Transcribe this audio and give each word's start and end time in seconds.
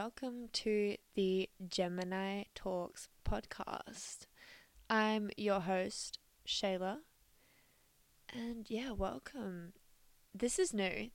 welcome 0.00 0.48
to 0.50 0.96
the 1.14 1.46
Gemini 1.68 2.44
Talks 2.54 3.10
podcast. 3.22 4.20
I'm 4.88 5.30
your 5.36 5.60
host, 5.60 6.18
Shayla, 6.48 7.00
and 8.32 8.64
yeah, 8.70 8.92
welcome. 8.92 9.74
This 10.34 10.58
is 10.58 10.72
new. 10.72 11.10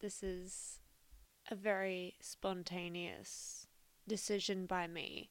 This 0.00 0.24
is 0.24 0.80
a 1.52 1.54
very 1.54 2.16
spontaneous 2.20 3.68
decision 4.08 4.66
by 4.66 4.88
me, 4.88 5.30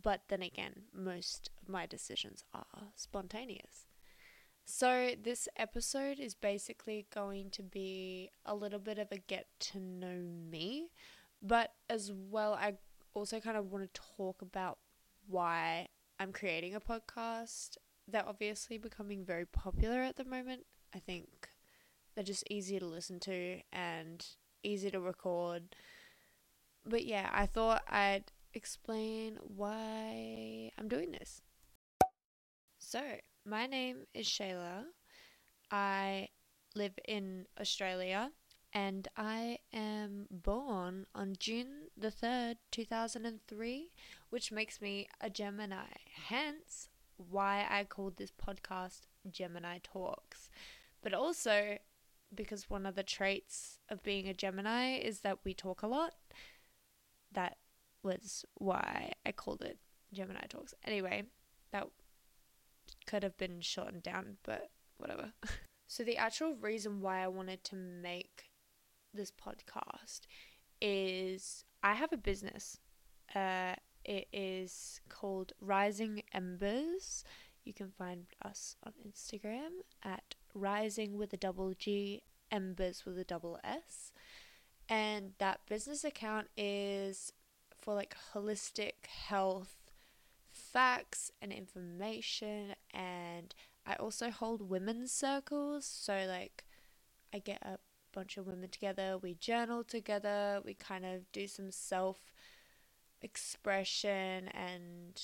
but 0.00 0.20
then 0.28 0.42
again, 0.42 0.82
most 0.94 1.50
of 1.60 1.68
my 1.68 1.86
decisions 1.86 2.44
are 2.54 2.92
spontaneous. 2.94 3.88
So, 4.64 5.16
this 5.20 5.48
episode 5.56 6.20
is 6.20 6.36
basically 6.36 7.08
going 7.12 7.50
to 7.50 7.64
be 7.64 8.30
a 8.46 8.54
little 8.54 8.78
bit 8.78 9.00
of 9.00 9.10
a 9.10 9.18
get 9.18 9.48
to 9.72 9.80
know 9.80 10.20
me, 10.48 10.92
but 11.42 11.72
as 11.88 12.12
well, 12.12 12.54
I 12.54 12.74
also 13.14 13.40
kind 13.40 13.56
of 13.56 13.70
want 13.70 13.92
to 13.92 14.00
talk 14.16 14.42
about 14.42 14.78
why 15.26 15.88
I'm 16.18 16.32
creating 16.32 16.74
a 16.74 16.80
podcast. 16.80 17.76
They're 18.06 18.28
obviously 18.28 18.78
becoming 18.78 19.24
very 19.24 19.46
popular 19.46 20.00
at 20.00 20.16
the 20.16 20.24
moment. 20.24 20.66
I 20.94 20.98
think 20.98 21.48
they're 22.14 22.24
just 22.24 22.44
easier 22.50 22.80
to 22.80 22.86
listen 22.86 23.20
to 23.20 23.60
and 23.72 24.26
easy 24.62 24.90
to 24.90 25.00
record. 25.00 25.74
But 26.84 27.04
yeah, 27.04 27.30
I 27.32 27.46
thought 27.46 27.82
I'd 27.88 28.32
explain 28.54 29.38
why 29.42 30.70
I'm 30.78 30.88
doing 30.88 31.12
this. 31.12 31.42
So, 32.78 33.00
my 33.44 33.66
name 33.66 34.06
is 34.14 34.26
Shayla. 34.26 34.84
I 35.70 36.28
live 36.74 36.94
in 37.06 37.46
Australia 37.60 38.30
and 38.72 39.08
I 39.16 39.58
am 39.72 40.26
born 40.30 41.06
on 41.14 41.34
June 41.38 41.88
the 41.96 42.10
3rd, 42.10 42.56
2003, 42.70 43.90
which 44.30 44.52
makes 44.52 44.80
me 44.80 45.08
a 45.20 45.28
Gemini. 45.28 45.88
Hence, 46.28 46.88
why 47.16 47.66
I 47.68 47.84
called 47.84 48.16
this 48.16 48.30
podcast 48.30 49.02
Gemini 49.30 49.78
Talks. 49.82 50.50
But 51.02 51.14
also, 51.14 51.78
because 52.34 52.70
one 52.70 52.86
of 52.86 52.94
the 52.94 53.02
traits 53.02 53.78
of 53.88 54.02
being 54.02 54.28
a 54.28 54.34
Gemini 54.34 54.98
is 54.98 55.20
that 55.20 55.38
we 55.44 55.52
talk 55.52 55.82
a 55.82 55.88
lot. 55.88 56.14
That 57.32 57.56
was 58.02 58.44
why 58.54 59.12
I 59.26 59.32
called 59.32 59.62
it 59.62 59.78
Gemini 60.12 60.46
Talks. 60.48 60.74
Anyway, 60.84 61.24
that 61.72 61.88
could 63.06 63.22
have 63.24 63.36
been 63.36 63.60
shortened 63.60 64.04
down, 64.04 64.36
but 64.44 64.70
whatever. 64.96 65.32
so, 65.88 66.04
the 66.04 66.16
actual 66.16 66.54
reason 66.54 67.00
why 67.00 67.22
I 67.22 67.28
wanted 67.28 67.64
to 67.64 67.76
make 67.76 68.49
this 69.12 69.32
podcast 69.32 70.20
is 70.80 71.64
I 71.82 71.94
have 71.94 72.12
a 72.12 72.16
business. 72.16 72.78
Uh, 73.34 73.74
it 74.04 74.28
is 74.32 75.00
called 75.08 75.52
Rising 75.60 76.22
Embers. 76.32 77.24
You 77.64 77.74
can 77.74 77.90
find 77.90 78.26
us 78.42 78.76
on 78.84 78.92
Instagram 79.06 79.82
at 80.02 80.34
Rising 80.54 81.16
with 81.16 81.32
a 81.32 81.36
double 81.36 81.74
G, 81.74 82.22
Embers 82.50 83.04
with 83.04 83.18
a 83.18 83.24
double 83.24 83.58
S. 83.62 84.12
And 84.88 85.32
that 85.38 85.60
business 85.68 86.02
account 86.02 86.48
is 86.56 87.32
for 87.78 87.94
like 87.94 88.16
holistic 88.34 89.06
health 89.06 89.76
facts 90.52 91.30
and 91.40 91.52
information 91.52 92.74
and 92.92 93.54
I 93.86 93.94
also 93.94 94.30
hold 94.30 94.68
women's 94.68 95.12
circles 95.12 95.86
so 95.86 96.26
like 96.28 96.64
I 97.32 97.38
get 97.38 97.62
a 97.62 97.78
bunch 98.12 98.36
of 98.36 98.46
women 98.46 98.68
together 98.68 99.18
we 99.22 99.34
journal 99.34 99.84
together 99.84 100.60
we 100.64 100.74
kind 100.74 101.04
of 101.04 101.30
do 101.32 101.46
some 101.46 101.70
self 101.70 102.18
expression 103.22 104.48
and 104.48 105.22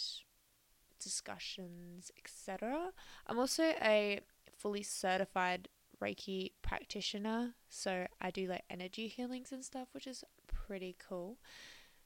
discussions 1.02 2.10
etc 2.18 2.90
I'm 3.26 3.38
also 3.38 3.62
a 3.82 4.20
fully 4.56 4.82
certified 4.82 5.68
reiki 6.02 6.52
practitioner 6.62 7.54
so 7.68 8.06
I 8.20 8.30
do 8.30 8.46
like 8.46 8.64
energy 8.68 9.08
healings 9.08 9.52
and 9.52 9.64
stuff 9.64 9.88
which 9.92 10.06
is 10.06 10.24
pretty 10.66 10.96
cool. 10.98 11.36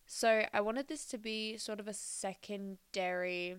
So 0.06 0.44
I 0.53 0.60
wanted 0.60 0.88
this 0.88 1.06
to 1.06 1.19
be 1.19 1.56
sort 1.56 1.81
of 1.81 1.88
a 1.88 1.94
secondary 1.94 3.56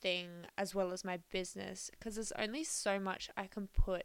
thing 0.00 0.28
as 0.58 0.74
well 0.74 0.92
as 0.92 1.04
my 1.04 1.18
business 1.30 1.90
because 1.90 2.16
there's 2.16 2.32
only 2.32 2.64
so 2.64 2.98
much 3.00 3.30
I 3.36 3.46
can 3.46 3.68
put 3.68 4.04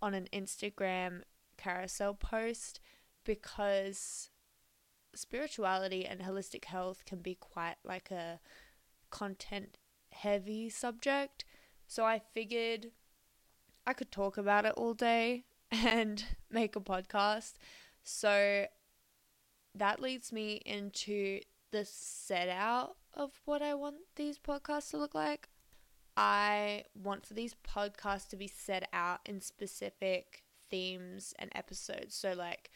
on 0.00 0.14
an 0.14 0.28
Instagram 0.32 1.22
carousel 1.62 2.14
post 2.14 2.80
because 3.24 4.30
spirituality 5.14 6.04
and 6.04 6.20
holistic 6.20 6.64
health 6.64 7.04
can 7.04 7.18
be 7.20 7.34
quite 7.34 7.76
like 7.84 8.10
a 8.10 8.40
content 9.10 9.78
heavy 10.10 10.68
subject. 10.68 11.44
So 11.86 12.04
I 12.04 12.20
figured 12.34 12.90
I 13.86 13.92
could 13.92 14.10
talk 14.10 14.36
about 14.38 14.64
it 14.64 14.74
all 14.76 14.94
day 14.94 15.44
and 15.70 16.24
make 16.50 16.76
a 16.76 16.80
podcast. 16.80 17.54
So 18.02 18.66
that 19.74 20.00
leads 20.00 20.32
me 20.32 20.60
into 20.66 21.40
the 21.70 21.84
set 21.84 22.48
out 22.48 22.96
of 23.14 23.40
what 23.44 23.62
I 23.62 23.74
want 23.74 23.96
these 24.16 24.38
podcasts 24.38 24.90
to 24.90 24.98
look 24.98 25.14
like. 25.14 25.48
I 26.16 26.84
want 26.94 27.24
for 27.24 27.34
these 27.34 27.54
podcasts 27.66 28.28
to 28.28 28.36
be 28.36 28.48
set 28.48 28.88
out 28.92 29.20
in 29.24 29.40
specific 29.40 30.42
themes 30.72 31.32
and 31.38 31.52
episodes. 31.54 32.16
So, 32.16 32.32
like, 32.32 32.70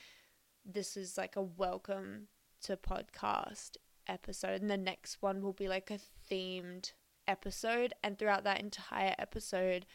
this 0.65 0.97
is 0.97 1.19
like 1.19 1.35
a 1.35 1.43
welcome 1.43 2.29
to 2.63 2.77
podcast 2.77 3.73
episode, 4.07 4.61
and 4.61 4.71
the 4.71 4.77
next 4.77 5.21
one 5.21 5.43
will 5.43 5.53
be 5.53 5.67
like 5.67 5.91
a 5.91 5.99
themed 6.31 6.93
episode. 7.27 7.93
And 8.05 8.17
throughout 8.17 8.45
that 8.45 8.61
entire 8.61 9.17
episode, 9.19 9.87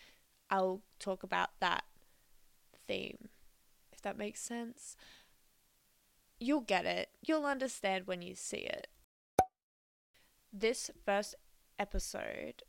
I'll 0.50 0.82
talk 1.00 1.24
about 1.24 1.52
that 1.62 1.86
theme, 2.86 3.30
if 3.94 4.02
that 4.02 4.18
makes 4.18 4.42
sense 4.42 4.98
you'll 6.42 6.62
get 6.62 6.86
it. 6.86 7.10
You'll 7.22 7.46
understand 7.46 8.08
when 8.08 8.22
you 8.22 8.36
see 8.36 8.58
it. 8.58 8.88
This 10.52 10.90
first 11.06 11.36
episode 11.80 12.64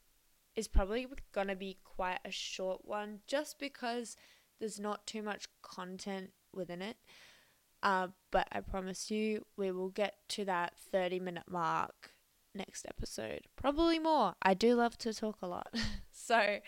is 0.55 0.69
probably 0.69 1.09
going 1.33 1.49
to 1.49 1.57
be 1.57 1.79
quite 1.83 2.21
a 2.25 2.31
short 2.31 2.85
one 2.85 3.21
just 3.27 3.59
because 3.59 4.17
there's 4.63 4.79
not 4.79 5.05
too 5.09 5.23
much 5.25 5.47
content 5.61 6.31
within 6.55 6.81
it. 6.81 6.97
Uh, 7.83 8.07
but 8.31 8.47
I 8.53 8.61
promise 8.61 9.11
you, 9.11 9.45
we 9.57 9.73
will 9.73 9.89
get 9.89 10.15
to 10.29 10.45
that 10.45 10.75
30 10.93 11.19
minute 11.19 11.51
mark 11.51 12.13
next 12.55 12.87
episode. 12.89 13.49
Probably 13.57 13.99
more. 13.99 14.35
I 14.41 14.55
do 14.55 14.77
love 14.77 14.97
to 14.99 15.13
talk 15.13 15.39
a 15.43 15.49
lot. 15.49 15.75
so, 16.13 16.59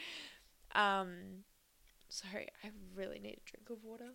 um, 0.75 1.45
sorry, 2.09 2.49
I 2.65 2.71
really 2.97 3.21
need 3.21 3.37
a 3.37 3.49
drink 3.49 3.71
of 3.71 3.85
water. 3.85 4.11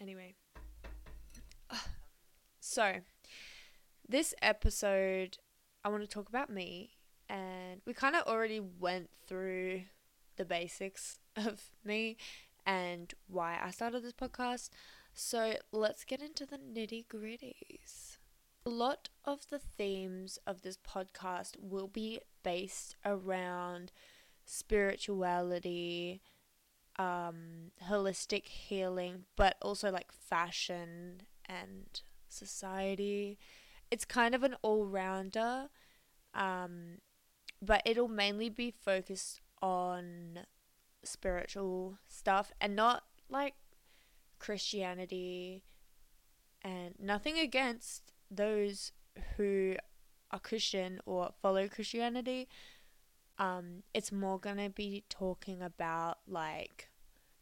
Anyway. 0.00 0.34
So, 2.60 2.94
this 4.08 4.34
episode, 4.40 5.36
I 5.84 5.90
want 5.90 6.02
to 6.02 6.08
talk 6.08 6.30
about 6.30 6.50
me. 6.50 6.92
And 7.28 7.82
we 7.86 7.92
kind 7.92 8.16
of 8.16 8.22
already 8.26 8.60
went 8.60 9.10
through 9.26 9.82
the 10.36 10.44
basics 10.44 11.18
of 11.36 11.70
me 11.84 12.16
and 12.66 13.14
why 13.26 13.58
I 13.62 13.70
started 13.70 14.02
this 14.02 14.12
podcast. 14.12 14.70
So, 15.12 15.54
let's 15.70 16.04
get 16.04 16.20
into 16.20 16.44
the 16.44 16.58
nitty 16.58 17.06
gritties. 17.06 18.18
A 18.66 18.70
lot 18.70 19.10
of 19.24 19.48
the 19.48 19.60
themes 19.60 20.38
of 20.46 20.62
this 20.62 20.76
podcast 20.76 21.52
will 21.60 21.86
be 21.86 22.20
based 22.42 22.96
around 23.04 23.92
spirituality, 24.44 26.20
um, 26.98 27.70
holistic 27.88 28.46
healing, 28.46 29.24
but 29.36 29.56
also 29.62 29.90
like 29.90 30.10
fashion 30.12 31.22
and 31.46 32.00
society. 32.28 33.38
It's 33.90 34.04
kind 34.04 34.34
of 34.34 34.42
an 34.42 34.56
all 34.62 34.86
rounder, 34.86 35.68
um, 36.34 36.98
but 37.62 37.82
it'll 37.84 38.08
mainly 38.08 38.48
be 38.48 38.70
focused 38.70 39.40
on 39.64 40.40
spiritual 41.02 41.96
stuff 42.06 42.52
and 42.60 42.76
not 42.76 43.04
like 43.28 43.54
Christianity 44.38 45.64
and 46.62 46.94
nothing 46.98 47.38
against 47.38 48.12
those 48.30 48.92
who 49.36 49.76
are 50.30 50.38
Christian 50.38 51.00
or 51.06 51.30
follow 51.40 51.68
Christianity 51.68 52.48
um, 53.38 53.82
it's 53.92 54.12
more 54.12 54.38
to 54.58 54.70
be 54.70 55.04
talking 55.08 55.60
about 55.60 56.18
like 56.26 56.90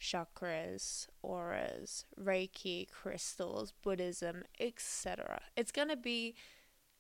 chakras, 0.01 1.07
auras, 1.23 2.07
Reiki, 2.21 2.91
crystals, 2.91 3.73
Buddhism, 3.83 4.45
etc. 4.59 5.43
It's 5.57 5.71
to 5.89 5.97
be 5.97 6.35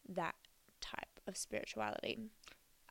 that 0.09 0.35
type 0.81 1.21
of 1.27 1.37
spirituality. 1.37 2.19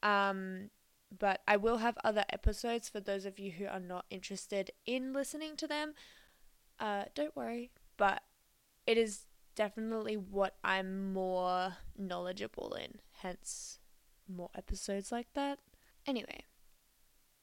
Um, 0.01 0.69
but 1.17 1.41
I 1.47 1.57
will 1.57 1.77
have 1.77 1.97
other 2.03 2.25
episodes 2.29 2.89
for 2.89 2.99
those 2.99 3.25
of 3.25 3.39
you 3.39 3.51
who 3.51 3.65
are 3.65 3.79
not 3.79 4.05
interested 4.09 4.71
in 4.85 5.13
listening 5.13 5.55
to 5.57 5.67
them. 5.67 5.93
Uh, 6.79 7.05
don't 7.13 7.35
worry, 7.35 7.71
but 7.97 8.23
it 8.87 8.97
is 8.97 9.25
definitely 9.55 10.15
what 10.15 10.55
I'm 10.63 11.13
more 11.13 11.77
knowledgeable 11.97 12.73
in, 12.73 12.99
hence 13.19 13.79
more 14.27 14.49
episodes 14.55 15.11
like 15.11 15.27
that. 15.33 15.59
Anyway, 16.05 16.45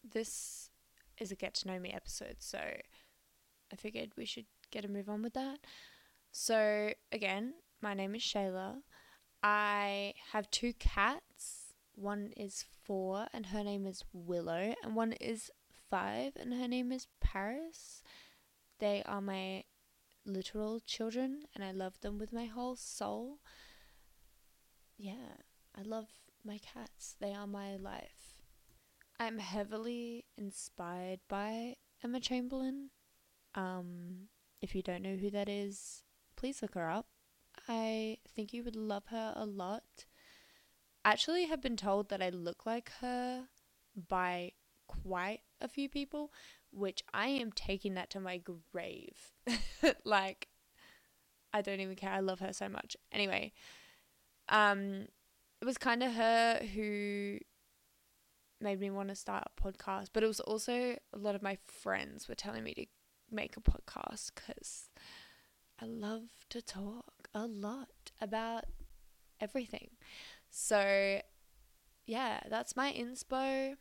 this 0.03 0.71
is 1.19 1.31
a 1.31 1.37
get 1.37 1.55
to 1.55 1.69
know 1.69 1.79
me 1.79 1.93
episode, 1.93 2.37
so 2.39 2.59
I 2.59 3.77
figured 3.77 4.13
we 4.17 4.25
should 4.25 4.47
get 4.71 4.85
a 4.85 4.89
move 4.89 5.09
on 5.09 5.23
with 5.23 5.35
that. 5.35 5.59
So, 6.33 6.93
again, 7.13 7.55
my 7.81 7.95
name 7.95 8.15
is 8.15 8.23
Shayla. 8.23 8.79
I 9.43 10.15
have 10.33 10.51
two 10.51 10.73
cats. 10.75 11.23
One 12.01 12.33
is 12.37 12.65
four, 12.85 13.27
and 13.33 13.47
her 13.47 13.65
name 13.65 13.85
is 13.85 14.05
Willow, 14.13 14.73
and 14.85 14.95
one 14.95 15.15
is 15.15 15.51
five, 15.91 16.35
and 16.37 16.55
her 16.55 16.69
name 16.69 16.93
is 16.93 17.09
Paris. 17.21 18.05
They 18.79 19.03
are 19.05 19.21
my 19.21 19.65
literal 20.25 20.79
children, 20.79 21.43
and 21.55 21.65
I 21.65 21.73
love 21.73 22.01
them 22.01 22.17
with 22.17 22.33
my 22.33 22.45
whole 22.45 22.77
soul. 22.77 23.41
Yeah, 24.97 25.43
I 25.77 25.83
love 25.83 26.07
my 26.45 26.59
cats. 26.59 27.17
They 27.19 27.35
are 27.35 27.49
my 27.49 27.75
life. 27.75 28.43
I'm 29.19 29.39
heavily 29.39 30.25
inspired 30.37 31.19
by 31.29 31.75
Emma 32.05 32.21
Chamberlain. 32.21 32.91
Um, 33.57 34.29
if 34.63 34.73
you 34.73 34.83
don't 34.83 35.03
know 35.03 35.17
who 35.17 35.31
that 35.31 35.49
is, 35.49 36.05
please 36.37 36.63
look 36.63 36.75
her 36.75 36.89
up. 36.89 37.07
I 37.69 38.19
think 38.37 38.53
you 38.53 38.63
would 38.63 38.77
love 38.77 39.07
her 39.07 39.33
a 39.35 39.45
lot. 39.45 40.05
Actually, 41.05 41.47
have 41.47 41.61
been 41.61 41.77
told 41.77 42.09
that 42.09 42.23
I 42.23 42.29
look 42.31 42.67
like 42.67 42.91
her 43.01 43.45
by 44.09 44.53
quite 44.87 45.41
a 45.61 45.69
few 45.69 45.89
people, 45.89 46.33
which 46.71 47.03
I 47.15 47.29
am 47.29 47.53
taking 47.53 47.95
that 47.95 48.11
to 48.11 48.21
my 48.21 48.39
grave. 48.39 49.33
like, 50.05 50.49
I 51.53 51.63
don't 51.63 51.81
even 51.81 51.97
care. 51.97 52.11
I 52.11 52.21
love 52.21 52.41
her 52.41 52.53
so 52.53 52.69
much. 52.69 52.97
Anyway, 53.13 53.53
um, 54.49 55.07
it 55.61 55.65
was 55.65 55.79
kind 55.79 56.03
of 56.03 56.13
her 56.13 56.61
who 56.75 57.39
made 58.61 58.81
me 58.81 58.91
want 58.91 59.09
to 59.09 59.15
start 59.15 59.45
a 59.47 59.63
podcast, 59.63 60.09
but 60.13 60.23
it 60.23 60.27
was 60.27 60.41
also 60.41 60.97
a 61.13 61.19
lot 61.19 61.35
of 61.35 61.43
my 61.43 61.59
friends 61.67 62.29
were 62.29 62.35
telling 62.35 62.65
me 62.65 62.75
to 62.75 62.87
make 63.31 63.57
a 63.57 63.61
podcast 63.61 64.33
because 64.35 64.89
I 65.81 65.87
love 65.87 66.29
to 66.51 66.61
talk 66.61 67.29
a 67.35 67.47
lot 67.47 68.11
about 68.21 68.65
everything. 69.41 69.91
So, 70.51 71.21
yeah, 72.07 72.41
that's 72.49 72.77
my 72.77 72.93
inspo. 72.93 73.77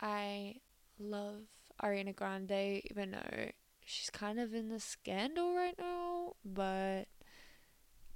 I 0.00 0.56
love 0.98 1.42
Ariana 1.82 2.14
Grande, 2.14 2.82
even 2.90 3.12
though 3.12 3.50
she's 3.84 4.10
kind 4.10 4.38
of 4.38 4.54
in 4.54 4.68
the 4.68 4.80
scandal 4.80 5.54
right 5.54 5.76
now, 5.78 6.34
but 6.44 7.04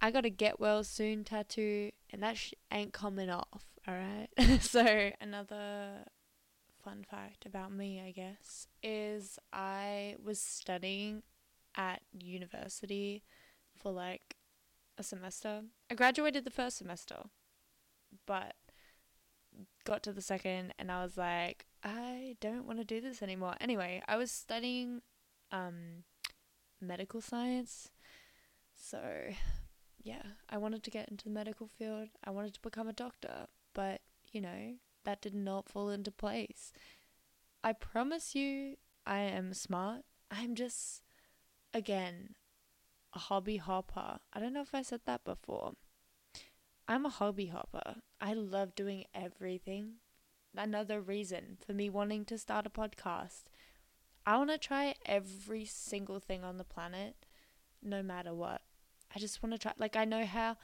I 0.00 0.10
got 0.10 0.24
a 0.24 0.30
get 0.30 0.60
well 0.60 0.84
soon 0.84 1.24
tattoo, 1.24 1.90
and 2.10 2.22
that 2.22 2.36
sh- 2.36 2.54
ain't 2.70 2.92
coming 2.92 3.30
off, 3.30 3.64
alright? 3.88 4.28
so, 4.60 5.10
another 5.20 6.04
fun 6.82 7.04
fact 7.08 7.46
about 7.46 7.72
me, 7.72 8.00
I 8.00 8.10
guess, 8.10 8.66
is 8.82 9.38
I 9.52 10.16
was 10.22 10.40
studying 10.40 11.22
at 11.76 12.02
university 12.12 13.22
for 13.76 13.92
like 13.92 14.36
a 14.98 15.02
semester. 15.02 15.62
I 15.90 15.94
graduated 15.94 16.44
the 16.44 16.50
first 16.50 16.78
semester, 16.78 17.24
but 18.26 18.54
got 19.84 20.02
to 20.04 20.12
the 20.12 20.22
second 20.22 20.74
and 20.78 20.90
I 20.90 21.02
was 21.02 21.16
like, 21.16 21.66
I 21.82 22.36
don't 22.40 22.66
want 22.66 22.78
to 22.78 22.84
do 22.84 23.00
this 23.00 23.22
anymore. 23.22 23.54
Anyway, 23.60 24.02
I 24.06 24.16
was 24.16 24.30
studying 24.30 25.02
um, 25.50 26.04
medical 26.80 27.20
science. 27.20 27.90
So, 28.74 29.00
yeah, 30.02 30.22
I 30.48 30.58
wanted 30.58 30.82
to 30.84 30.90
get 30.90 31.08
into 31.08 31.24
the 31.24 31.30
medical 31.30 31.68
field. 31.78 32.08
I 32.24 32.30
wanted 32.30 32.54
to 32.54 32.60
become 32.60 32.88
a 32.88 32.92
doctor, 32.92 33.46
but, 33.74 34.00
you 34.32 34.40
know, 34.40 34.74
that 35.04 35.20
did 35.20 35.34
not 35.34 35.68
fall 35.68 35.90
into 35.90 36.10
place. 36.10 36.72
I 37.62 37.72
promise 37.72 38.34
you, 38.34 38.76
I 39.06 39.20
am 39.20 39.52
smart. 39.54 40.02
I'm 40.30 40.54
just, 40.54 41.02
again, 41.74 42.34
a 43.14 43.18
hobby 43.18 43.56
hopper. 43.56 44.18
I 44.32 44.40
don't 44.40 44.52
know 44.52 44.62
if 44.62 44.74
I 44.74 44.82
said 44.82 45.00
that 45.06 45.24
before. 45.24 45.72
I'm 46.90 47.06
a 47.06 47.08
hobby 47.08 47.46
hopper. 47.46 48.02
I 48.20 48.32
love 48.32 48.74
doing 48.74 49.04
everything. 49.14 49.98
Another 50.56 51.00
reason 51.00 51.56
for 51.64 51.72
me 51.72 51.88
wanting 51.88 52.24
to 52.24 52.36
start 52.36 52.66
a 52.66 52.68
podcast. 52.68 53.44
I 54.26 54.36
want 54.36 54.50
to 54.50 54.58
try 54.58 54.96
every 55.06 55.64
single 55.66 56.18
thing 56.18 56.42
on 56.42 56.58
the 56.58 56.64
planet, 56.64 57.26
no 57.80 58.02
matter 58.02 58.34
what. 58.34 58.62
I 59.14 59.20
just 59.20 59.40
want 59.40 59.52
to 59.52 59.58
try. 59.58 59.72
Like, 59.78 59.94
I 59.94 60.04
know 60.04 60.24
how. 60.24 60.56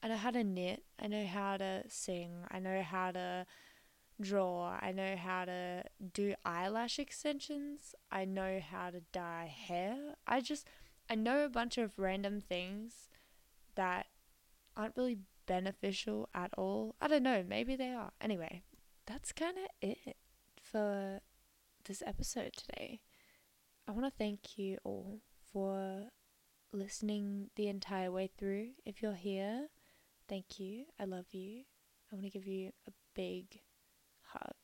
I 0.00 0.06
know 0.06 0.16
how 0.16 0.30
to 0.30 0.44
knit. 0.44 0.84
I 1.02 1.08
know 1.08 1.26
how 1.26 1.56
to 1.56 1.82
sing. 1.88 2.44
I 2.52 2.60
know 2.60 2.82
how 2.82 3.10
to 3.10 3.44
draw. 4.20 4.78
I 4.80 4.92
know 4.92 5.16
how 5.16 5.44
to 5.44 5.82
do 6.12 6.36
eyelash 6.44 7.00
extensions. 7.00 7.96
I 8.12 8.24
know 8.26 8.60
how 8.60 8.90
to 8.90 9.00
dye 9.12 9.52
hair. 9.52 10.14
I 10.24 10.40
just 10.40 10.68
I 11.10 11.16
know 11.16 11.44
a 11.44 11.48
bunch 11.48 11.78
of 11.78 11.98
random 11.98 12.40
things 12.40 13.08
that 13.74 14.06
aren't 14.76 14.96
really 14.96 15.18
beneficial 15.46 16.28
at 16.34 16.50
all. 16.56 16.94
I 17.00 17.08
don't 17.08 17.22
know, 17.22 17.44
maybe 17.46 17.76
they 17.76 17.92
are. 17.92 18.12
Anyway, 18.20 18.62
that's 19.06 19.32
kind 19.32 19.56
of 19.58 19.64
it 19.80 20.16
for 20.62 21.20
this 21.84 22.02
episode 22.06 22.52
today. 22.54 23.00
I 23.86 23.92
want 23.92 24.06
to 24.06 24.18
thank 24.18 24.56
you 24.58 24.78
all 24.84 25.20
for 25.52 26.04
listening 26.72 27.50
the 27.56 27.68
entire 27.68 28.10
way 28.10 28.30
through. 28.38 28.68
If 28.84 29.02
you're 29.02 29.14
here, 29.14 29.68
thank 30.28 30.58
you. 30.58 30.86
I 30.98 31.04
love 31.04 31.26
you. 31.32 31.64
I 32.10 32.16
want 32.16 32.24
to 32.24 32.30
give 32.30 32.46
you 32.46 32.70
a 32.86 32.92
big 33.14 33.60
hug. 34.22 34.54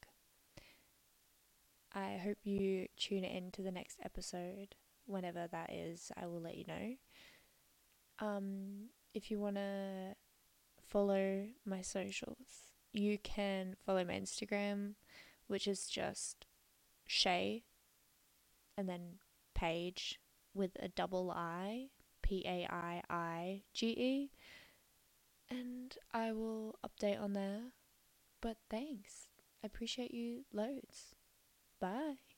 I 1.92 2.20
hope 2.22 2.38
you 2.44 2.86
tune 2.96 3.24
in 3.24 3.50
to 3.52 3.62
the 3.62 3.72
next 3.72 3.98
episode. 4.02 4.74
Whenever 5.06 5.48
that 5.50 5.72
is, 5.72 6.12
I 6.16 6.26
will 6.26 6.40
let 6.40 6.56
you 6.56 6.64
know. 6.66 6.94
Um, 8.20 8.90
if 9.12 9.30
you 9.30 9.40
want 9.40 9.56
to 9.56 10.14
follow 10.90 11.46
my 11.64 11.80
socials, 11.80 12.74
you 12.92 13.18
can 13.18 13.76
follow 13.86 14.04
my 14.04 14.14
Instagram, 14.14 14.94
which 15.46 15.66
is 15.68 15.86
just 15.86 16.46
Shay 17.06 17.62
and 18.76 18.88
then 18.88 19.18
Paige 19.54 20.20
with 20.54 20.72
a 20.80 20.88
double 20.88 21.30
I, 21.30 21.88
P 22.22 22.42
A 22.46 22.66
I 22.70 23.02
I 23.08 23.62
G 23.72 23.86
E. 23.88 24.30
And 25.48 25.96
I 26.12 26.32
will 26.32 26.76
update 26.86 27.20
on 27.20 27.32
there. 27.32 27.72
But 28.40 28.56
thanks. 28.68 29.28
I 29.62 29.66
appreciate 29.66 30.14
you 30.14 30.44
loads. 30.52 31.14
Bye. 31.80 32.29